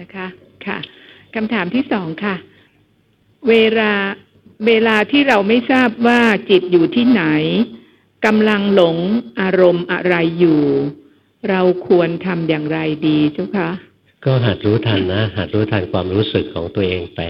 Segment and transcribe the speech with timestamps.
[0.00, 0.26] นะคะ
[0.66, 0.78] ค่ะ
[1.34, 2.36] คำถามที่สองค่ะ
[3.48, 3.92] เวลา
[4.66, 7.24] เวลาที่เราไม่ทราบว่าจิตอยู่ที่ไหน
[8.26, 8.96] กำลังหลง
[9.40, 10.62] อารมณ์อะไรอยู่
[11.50, 13.70] เราควรทำอย่างไรดีเจ้าคะ
[14.24, 17.20] ก็หัดรู้ทันนะหัดรู้ทันความรู้สึกของตัวเองไป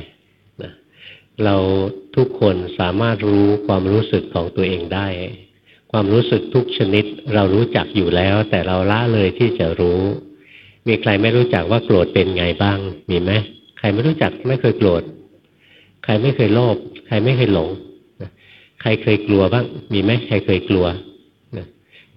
[0.62, 0.73] นะ
[1.45, 1.57] เรา
[2.17, 5.09] ทุกคนสามารถรู้ความรู้สึกของตัวเองได้
[5.93, 7.05] ความรู้สึกทุกชนิด
[7.35, 10.01] เรารู้จักอยู่แล้ว แต่เราละเลยที่จะรู้
[10.87, 12.79] มีใครไม่รู้จักว่าโกรธเป็นไงบ้าง
[13.11, 13.32] มีไหม
[13.79, 15.02] ใครไม่รู้จักไม่เคยโกรธ
[16.05, 17.70] ใครไม่เคยโลภ ใครไม่เคยหลง
[18.80, 20.87] ใครเคยกลัวบ้าง มีไหมใครเคยกลัว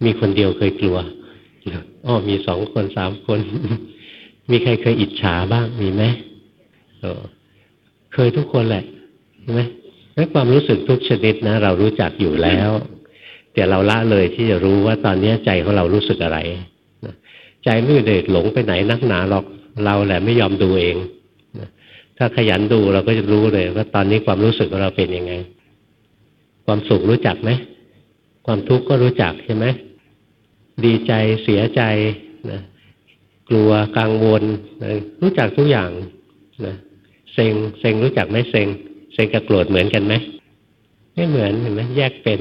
[0.04, 0.98] มีคนเดียวเคยกลัว
[2.06, 3.40] อ๋อมีสองคนสามคน
[4.50, 6.04] มีใครเคยอิจฉาบ้าง มีไหม
[8.14, 8.84] เคยทุกคนแหละ
[9.42, 9.62] ใช่ไหม
[10.16, 12.70] นั่นความรู้สึกทุกชนิดนะ เรารู้จักอยู่แล้ว
[13.54, 16.40] แต่เราละเลยที่จะรู้ว่าตอนนี้ใจของเรารู้สึกอะไร
[17.64, 19.46] ใจไม่เด็ดหลงไปไหนนักหนาหรอก
[19.86, 20.98] เราแหละไม่ยอมดูเอง
[22.18, 25.34] ถ้าขยันดูเราก็จะรู้เลย ว่าตอนนี้ความรู้สึกของเราเป็นยังไง
[26.66, 27.52] ความสุขรู้จักไหม
[28.46, 29.66] ความทุกข์ก็รู้จักใช่ไหม
[30.86, 31.82] ดีใจเสียใจ
[32.52, 32.60] นะ
[33.50, 34.44] กลัวกังวล
[34.84, 34.90] นะ
[35.22, 35.90] รู้จักทุกอย่าง
[36.66, 36.76] นะ
[37.34, 38.68] เซ็งเซ็งรู้จักไหมเซ็ง
[39.14, 40.14] เซ็งกับโกรธเหมือนกันไหม
[41.14, 42.40] ไม่เหมือนเห็นไหมแยกเป็น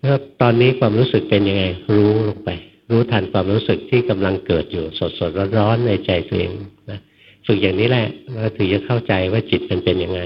[0.00, 1.64] แล้วตอนนี้ความรู้สึกเป็นยังไง
[1.96, 2.50] รู้ลงไป
[2.90, 6.52] รู้ทันความรู้สึกที่กำลังเกิดอยู่สดสดร้อนๆในใจตัวเอง
[6.90, 7.00] นะ
[7.46, 10.20] ฝึกอย่างนี้แหละเราถึงจะเข้าใจว่าจิตมันเป็นยังไง